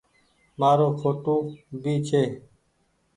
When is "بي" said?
1.81-1.93